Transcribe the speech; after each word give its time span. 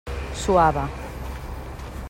Suava. 0.43 0.87